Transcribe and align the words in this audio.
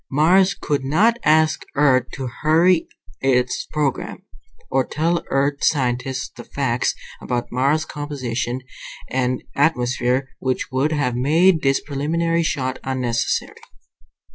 Mars 0.09 0.55
could 0.55 0.83
not 0.83 1.19
ask 1.23 1.61
Earth 1.75 2.07
to 2.13 2.25
hurry 2.41 2.87
its 3.21 3.67
program. 3.71 4.23
Or 4.71 4.83
tell 4.83 5.23
Earth 5.29 5.63
scientists 5.63 6.31
the 6.35 6.43
facts 6.43 6.95
about 7.21 7.51
Mars' 7.51 7.85
composition 7.85 8.61
and 9.11 9.43
atmosphere 9.55 10.29
which 10.39 10.71
would 10.71 10.91
have 10.91 11.15
made 11.15 11.61
this 11.61 11.79
preliminary 11.79 12.41
shot 12.41 12.79
unnecessary. 12.83 13.61